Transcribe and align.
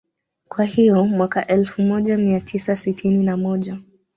Kwa 0.47 0.65
hiyo 0.65 1.05
Mwaka 1.05 1.47
elfu 1.47 1.81
moja 1.81 2.17
mia 2.17 2.41
tisa 2.41 2.75
sitini 2.75 3.23
na 3.23 3.37
moja 3.37 3.79